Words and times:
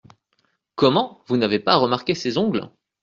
Comment, 0.73 1.23
vous 1.27 1.37
n’avez 1.37 1.59
pas 1.59 1.75
remarqué 1.75 2.15
ses 2.15 2.39
ongles?… 2.39 2.71